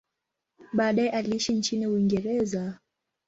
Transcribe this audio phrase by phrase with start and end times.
[0.73, 2.79] Baadaye aliishi nchini Uingereza.